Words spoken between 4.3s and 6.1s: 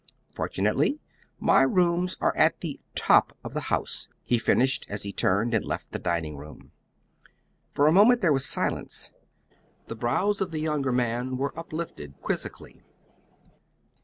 finished, as he turned and left the